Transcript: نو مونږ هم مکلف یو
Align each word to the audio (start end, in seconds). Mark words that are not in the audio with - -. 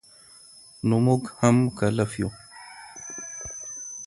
نو 0.87 0.95
مونږ 1.05 1.23
هم 1.39 1.55
مکلف 1.67 2.11
یو 2.21 2.29